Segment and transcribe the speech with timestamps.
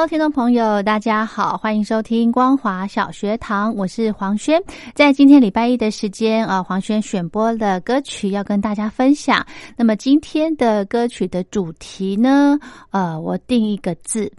[0.00, 4.58] Hello，听众朋友，大家好，欢迎收听光华小学堂，我是黄轩。
[4.94, 9.46] 在今天礼拜一的时间啊，黄轩选播的歌曲要跟大家分享。
[9.76, 12.58] 那么今天的歌曲的主题呢，
[12.92, 14.32] 呃，我定一个字，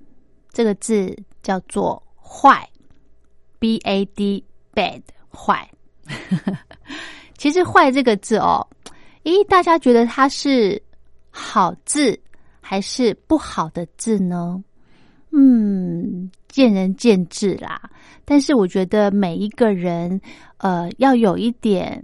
[0.51, 2.67] 这个字叫做“坏
[3.59, 5.69] ”，B A D bad 坏。
[7.37, 8.65] 其实“坏”这个字哦，
[9.23, 10.81] 咦，大家觉得它是
[11.29, 12.19] 好字
[12.59, 14.59] 还是不好的字呢？
[15.33, 17.89] 嗯，见仁见智啦。
[18.25, 20.19] 但是我觉得每一个人，
[20.57, 22.03] 呃，要有一点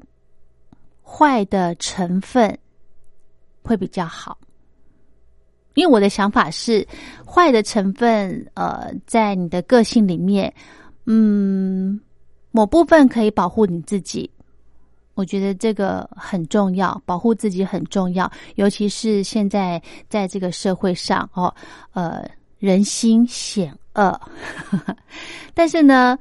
[1.03, 2.57] 坏的成分
[3.61, 4.37] 会比较好。
[5.73, 6.87] 因为我的想法是，
[7.25, 10.53] 坏的成分，呃，在你的个性里面，
[11.05, 11.99] 嗯，
[12.51, 14.29] 某部分可以保护你自己。
[15.15, 21.53] 我觉得这个很重要，保护自己很重要，尤其是现在在这个社会上哦，
[21.91, 22.25] 呃。
[22.59, 24.19] 人心险恶，
[25.53, 26.17] 但是呢，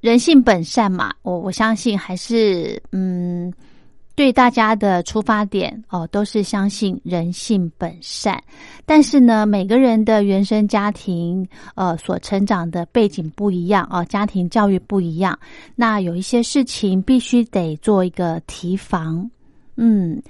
[0.00, 1.12] 人性本善嘛。
[1.22, 3.52] 我我相信还是嗯，
[4.14, 8.42] 对大家的出发点哦，都是相信人性本善。
[8.86, 15.38] 但是呢，每个人的原生家庭呃所成长的背景不一样哦，家庭教育不一样，
[15.74, 19.30] 那有一些事情必须得做一个提防。
[19.76, 20.22] 嗯。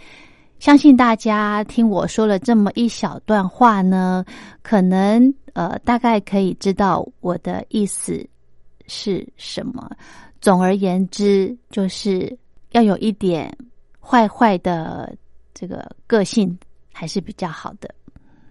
[0.64, 4.24] 相信大家听我说了这么一小段话呢，
[4.62, 8.26] 可能呃大概可以知道我的意思
[8.86, 9.90] 是什么。
[10.40, 12.34] 总而言之，就是
[12.70, 13.54] 要有一点
[14.00, 15.14] 坏坏的
[15.52, 16.58] 这个个性
[16.94, 17.94] 还是比较好的。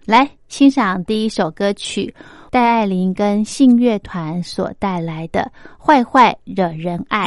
[0.04, 2.14] 来欣赏第一首歌曲，
[2.48, 5.50] 戴爱玲跟信乐团所带来的
[5.84, 7.26] 《坏坏惹人爱》。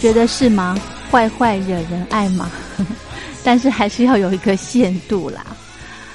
[0.00, 0.74] 觉得是吗？
[1.10, 2.50] 坏坏惹人爱吗？
[3.44, 5.44] 但是还是要有一个限度啦。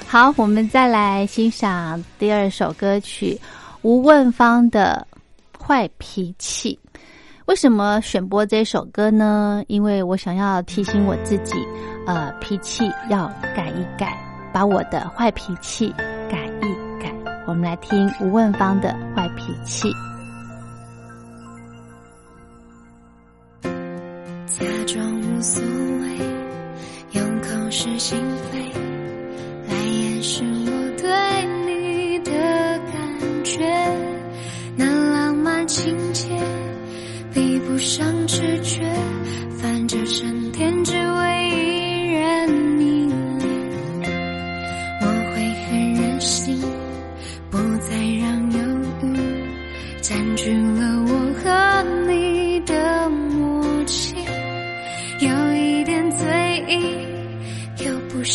[0.08, 3.40] 好，我们再来欣赏第二首歌曲
[3.82, 5.06] 《吴问芳的
[5.64, 6.78] 坏脾气》。
[7.46, 9.62] 为什么选播这首歌呢？
[9.68, 11.54] 因为我想要提醒我自己，
[12.08, 14.18] 呃，脾气要改一改，
[14.52, 15.94] 把我的坏脾气
[16.28, 17.12] 改一改。
[17.46, 19.88] 我们来听吴问芳的坏脾气。
[25.36, 26.16] 无所谓
[27.12, 28.18] 用口是心
[28.50, 28.58] 非
[29.68, 31.06] 来掩饰我对
[31.66, 33.60] 你的感觉。
[34.76, 36.30] 那浪漫情节
[37.34, 38.80] 比不上直觉
[39.58, 42.75] 反正成天只为一人。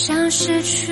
[0.03, 0.91] 像失去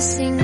[0.00, 0.39] sing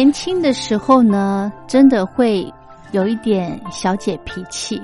[0.00, 2.50] 年轻的时候呢，真的会
[2.92, 4.80] 有一点小姐脾气，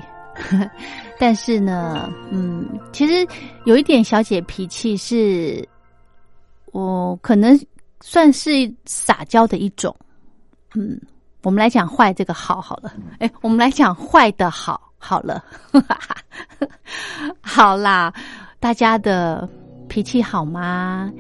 [1.19, 3.27] 但是呢，嗯，其实
[3.65, 5.67] 有一点小姐脾气是，
[6.67, 7.59] 我可能
[8.03, 9.97] 算是撒娇的一种。
[10.75, 11.01] 嗯，
[11.45, 15.43] 我们来讲坏这个好好了，哎，我们来讲坏的好好了，
[17.41, 18.13] 好啦，
[18.61, 19.49] 大家的
[19.89, 21.11] 脾气好吗？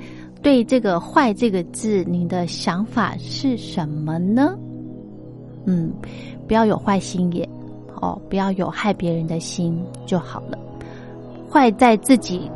[0.43, 4.57] 对这个“坏”这个字，你的想法是什么呢？
[5.64, 5.93] 嗯，
[6.47, 7.49] 不要有坏心眼
[8.00, 10.59] 哦，不要有害别人的心就好了。
[11.50, 12.50] 坏在自己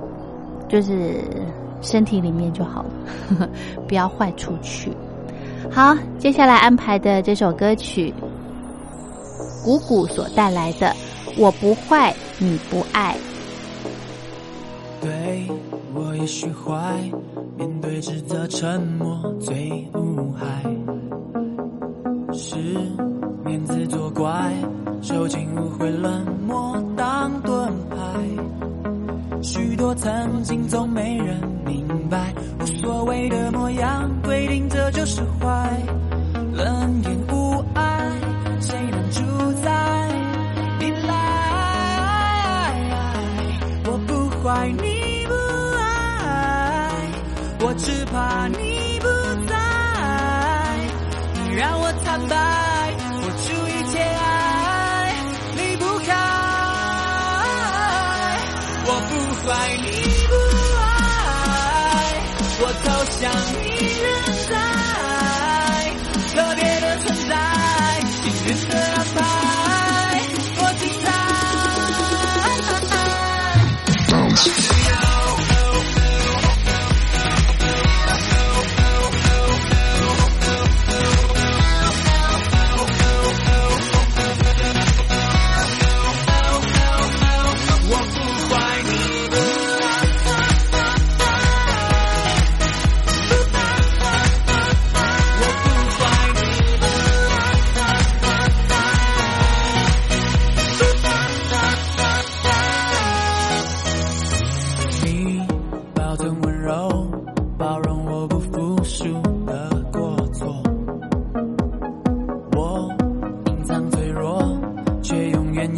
[0.69, 1.25] 就是
[1.81, 3.49] 身体里面就好了，
[3.89, 4.93] 不要坏出去。
[5.71, 8.13] 好，接下来安排的这首歌曲，
[9.65, 10.87] 谷谷所带来的
[11.37, 13.15] 《我不坏，你不爱》。
[15.01, 15.49] 对
[16.03, 17.13] 我也许坏，
[17.59, 20.65] 面对指责沉默最无害。
[22.33, 22.57] 是
[23.45, 24.51] 面子作怪，
[25.03, 27.97] 受尽误会冷漠当盾牌。
[29.43, 35.83] 许多曾经总没人明白，无所谓的模样，规定这就是坏。
[36.55, 37.27] 冷眼
[47.83, 49.07] 只怕你不
[49.47, 49.57] 在。
[51.35, 52.37] 你让我坦白，
[53.21, 55.15] 付出一切爱，
[55.57, 56.15] 离不开。
[58.87, 59.13] 我不
[59.47, 59.89] 怪，你
[60.29, 60.33] 不
[60.81, 60.89] 爱，
[62.61, 63.33] 我走向，
[63.65, 63.65] 你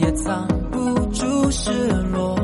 [0.02, 1.71] 也藏不住失
[2.12, 2.37] 落。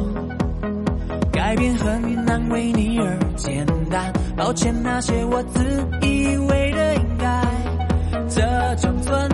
[1.32, 5.60] 改变很难为你而简单，抱歉那些我自
[6.02, 7.42] 以为的应该，
[8.28, 9.28] 这种存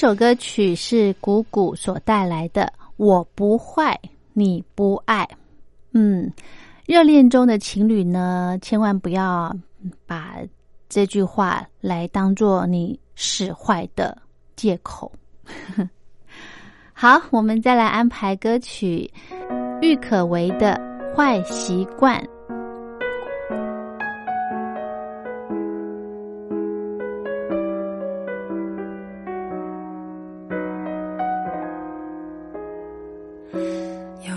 [0.00, 2.62] 首歌曲是谷谷所带来的
[2.96, 4.00] 《我不坏，
[4.32, 5.28] 你不爱》。
[5.92, 6.32] 嗯，
[6.86, 9.54] 热恋中的情侣呢，千万不要
[10.06, 10.36] 把
[10.88, 14.16] 这句话来当做你使坏的
[14.56, 15.12] 借口。
[16.94, 19.12] 好，我们再来安排歌曲，
[19.82, 20.80] 郁可唯的
[21.14, 22.18] 《坏习惯》。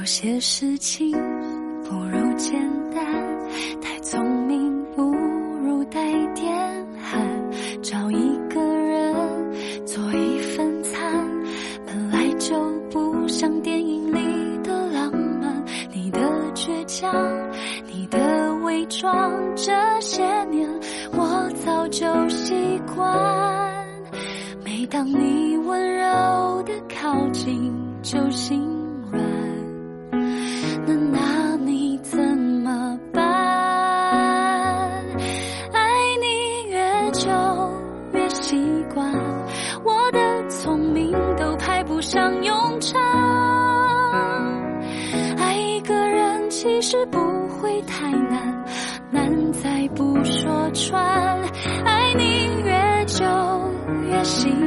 [0.04, 1.14] 有些事情
[1.82, 2.62] 不如简
[2.94, 3.06] 单，
[3.82, 6.54] 太聪明不如带点
[7.02, 7.26] 寒。
[7.82, 9.16] 找一个人
[9.86, 11.02] 做一份餐，
[11.86, 12.54] 本来就
[12.92, 15.64] 不像电影里的浪漫。
[15.94, 16.20] 你的
[16.54, 17.10] 倔强，
[17.88, 20.70] 你的伪装，这些年
[21.14, 22.54] 我早就习
[22.94, 23.74] 惯。
[24.66, 28.62] 每当你温柔的靠近，就心
[29.10, 29.24] 软。
[54.34, 54.63] she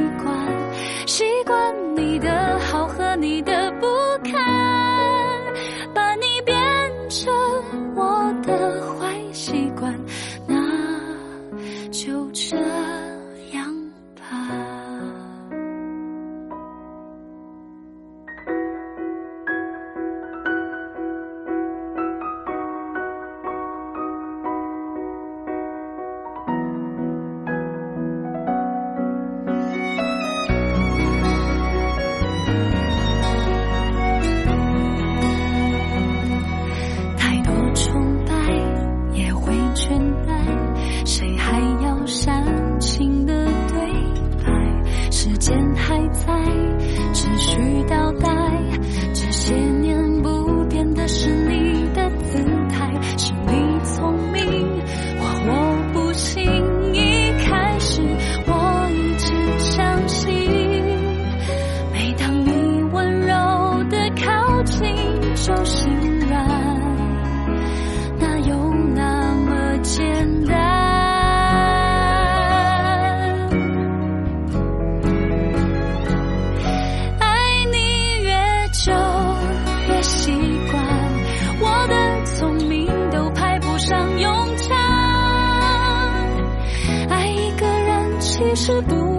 [88.47, 89.16] 你是不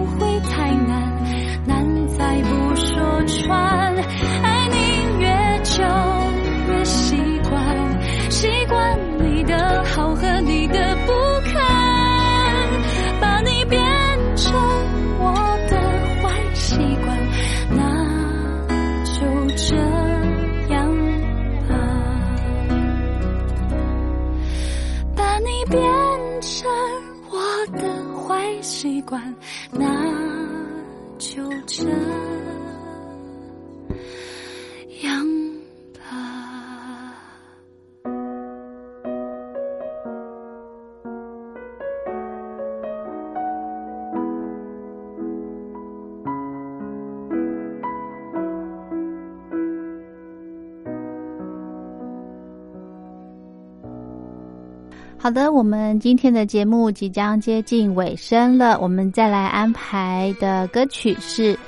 [55.21, 61.59] 好的，我们今天的节目即将接近尾声了，我们再来安排的歌曲是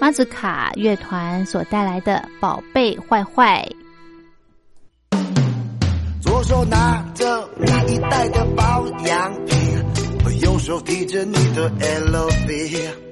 [0.00, 3.66] 马子卡乐团所带来的《宝贝坏坏》。
[6.20, 13.05] 左手拿着你一袋的保养品，右手提着你的 LV。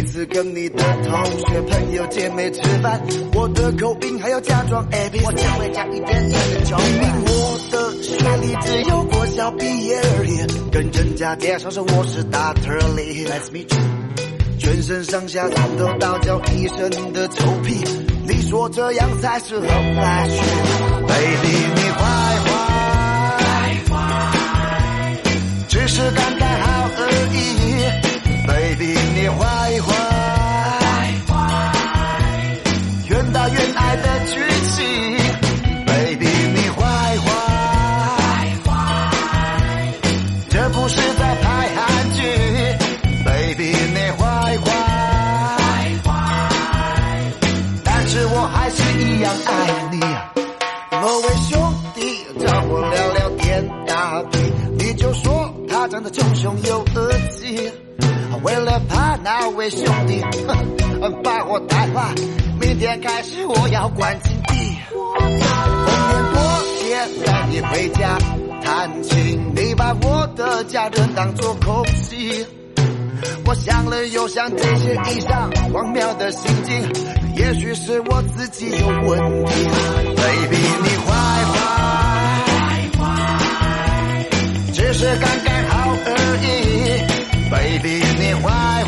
[0.00, 2.98] 每次跟你的同学、朋友、姐妹吃饭，
[3.34, 6.90] 我的口音还要假装 A B，我只会讲一点点的中文。
[6.90, 10.38] 明我的学历只有国小毕业而已，
[10.72, 13.26] 跟人家介绍说我是大特例。
[13.26, 13.80] Let's meet you。
[14.58, 17.84] 全身上下从头到脚一身的臭屁，
[18.26, 20.40] 你说这样才是合拍曲
[21.08, 23.76] ，Baby 你坏坏，
[25.68, 27.99] 只是感慨好而已。
[28.70, 29.90] Baby，你坏坏，
[33.08, 33.74] 愿打愿
[59.60, 60.56] 位兄弟哼
[61.22, 62.14] 把我带坏，
[62.58, 64.54] 明天开始我要关禁闭。
[64.88, 66.40] 逢年过
[66.80, 68.16] 节带你回家
[68.64, 72.46] 探亲，你把我的家人当作空气。
[73.44, 76.82] 我想了又想，这些以上荒谬的心境，
[77.36, 79.52] 也许是我自己有问题。
[80.16, 81.12] Baby，你坏
[81.52, 81.60] 坏，
[84.72, 86.08] 只是刚刚好而
[86.46, 86.48] 已。
[87.50, 88.79] Baby，你坏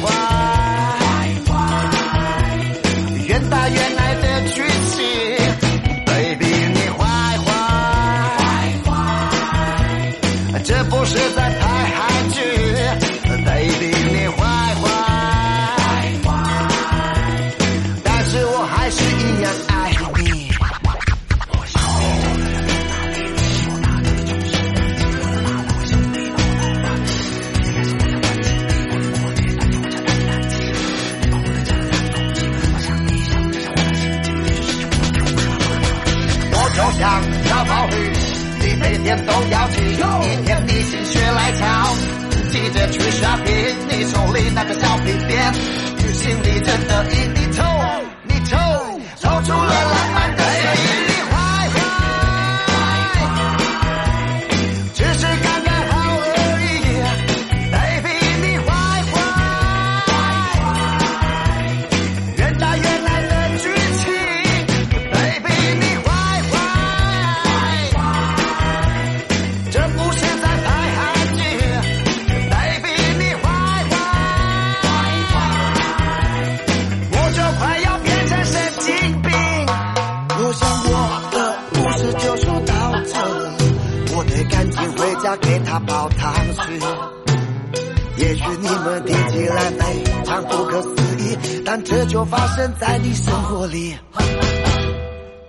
[92.23, 93.93] 就发生在你生活里。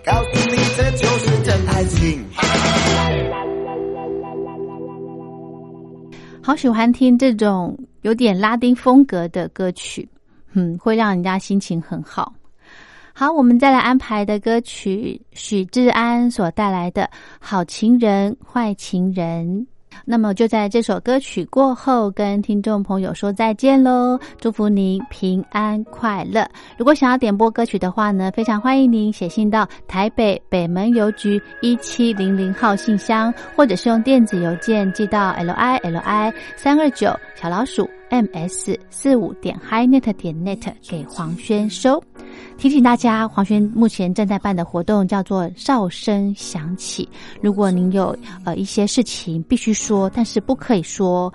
[0.03, 2.25] 告诉你，这就是真爱情。
[6.41, 10.09] 好喜欢听这种有点拉丁风格的歌曲，
[10.53, 12.33] 嗯，会让人家心情很好。
[13.13, 17.03] 好，我们再来安排的歌曲，许志安所带来的
[17.39, 19.45] 《好情人坏情人》。
[20.05, 24.19] 那么就在这首歌曲过后，跟听众朋友说再见喽！
[24.39, 26.47] 祝福您平安快乐。
[26.77, 42.01] 如果想要点播歌曲的话呢，非常欢迎您写信到台北北门邮局一七零零号信箱，或者是用电子邮件寄到 l i l i 三二九小老鼠 m s 四五点 highnet 点 net 给黄轩收。
[42.59, 47.09] 提醒大家，黄轩目前正在办的活动叫做“哨声响起”。
[47.41, 51.33] 如果您有呃一些事情必须说，但是不可以说，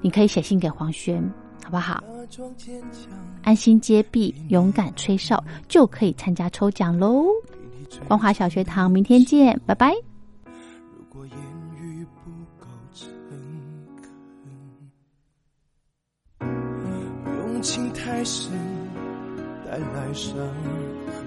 [0.00, 1.20] 你可以写信给黄轩，
[1.64, 2.00] 好不好？
[3.42, 7.24] 安心接币，勇敢吹哨，就可以参加抽奖喽！
[8.06, 9.92] 光华小学堂，明天见，拜拜。
[17.66, 18.52] 情太深，
[19.66, 20.36] 带来伤
[21.10, 21.18] 痕，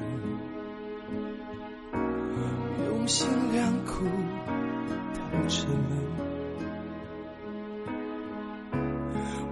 [2.87, 4.05] 用心良苦，
[5.13, 5.91] 太沉闷。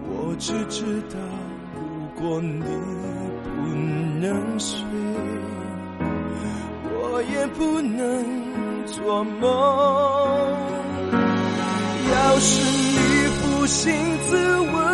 [0.09, 1.19] 我只知道，
[1.75, 1.79] 如
[2.21, 2.65] 果你不
[4.21, 4.79] 能睡。
[6.89, 8.01] 我也不能
[8.85, 9.43] 做梦。
[12.13, 12.97] 要是你
[13.41, 13.93] 不信，
[14.29, 14.86] 自问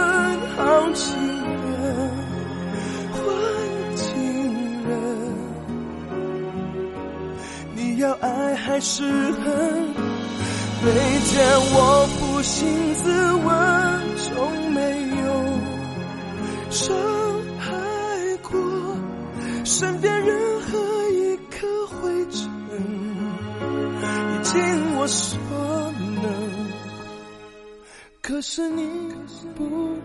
[8.73, 9.43] 还是恨？
[10.83, 10.89] 每
[11.25, 14.81] 天我不信，自问从没
[15.21, 15.27] 有
[16.71, 16.97] 伤
[17.59, 17.69] 害
[18.41, 18.59] 过
[19.63, 20.79] 身边任何
[21.11, 22.49] 一颗灰尘，
[24.01, 25.39] 已经我所
[26.23, 26.25] 能。
[28.23, 28.89] 可是你
[29.55, 29.99] 不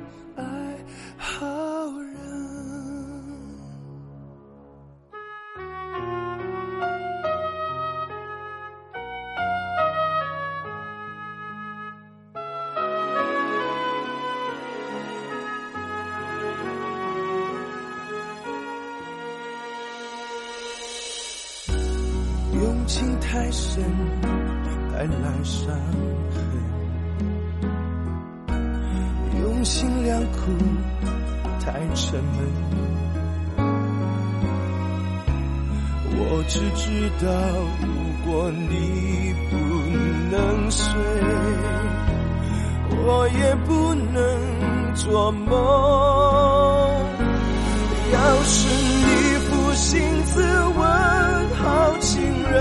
[23.38, 23.84] 太深，
[24.92, 25.70] 带来伤
[26.34, 26.42] 痕。
[29.40, 30.38] 用心良苦，
[31.60, 32.36] 太沉闷。
[36.20, 37.30] 我只知道，
[37.80, 37.86] 如
[38.26, 39.54] 果你不
[40.32, 40.82] 能睡，
[42.90, 44.18] 我也不能
[44.96, 45.46] 做梦。
[48.12, 49.06] 要是你
[49.46, 50.42] 负心自
[50.76, 50.82] 问，
[51.54, 52.20] 好情
[52.50, 52.58] 人，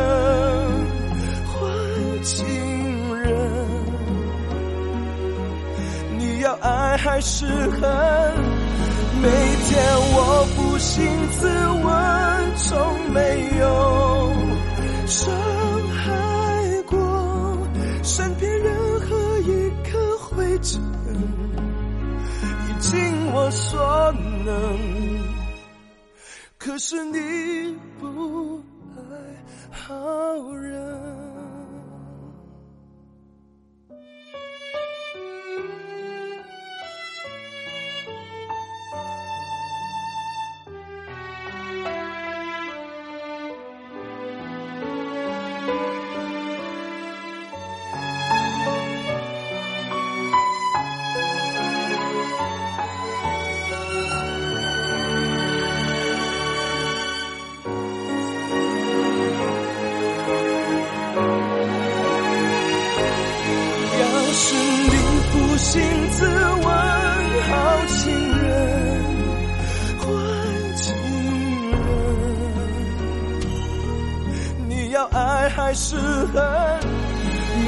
[6.47, 7.81] 要爱还是恨？
[9.21, 9.27] 每
[9.65, 9.83] 天
[10.13, 11.45] 我不心自
[11.83, 13.19] 问，从没
[13.59, 14.33] 有
[15.07, 15.29] 伤
[15.91, 17.67] 害过
[18.01, 20.81] 身边任何一颗灰尘，
[22.69, 22.95] 已尽
[23.33, 24.13] 我所
[24.45, 24.55] 能。
[26.57, 28.63] 可是你不
[28.95, 29.01] 爱
[29.69, 31.16] 好人。
[65.57, 68.47] 心自问，好情人，
[69.99, 70.05] 坏
[70.75, 70.85] 情
[71.71, 71.75] 人，
[74.69, 76.35] 你要爱还是恨？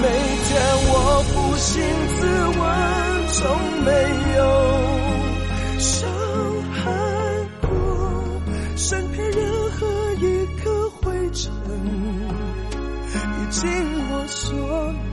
[0.01, 0.93] 每天我
[1.33, 1.81] 不心
[2.15, 2.21] 自
[2.59, 2.61] 问，
[3.33, 3.39] 从
[3.83, 3.89] 没
[4.37, 4.41] 有
[5.79, 5.89] 伤
[6.71, 6.79] 害
[7.61, 7.69] 过
[8.77, 9.39] 身边任
[9.71, 9.87] 何
[10.21, 11.51] 一颗灰尘，
[13.11, 13.59] 已尽
[14.11, 14.53] 我所
[14.93, 15.08] 能。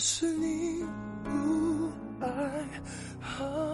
[0.00, 0.82] 是你
[1.22, 2.30] 不爱
[3.20, 3.69] 好。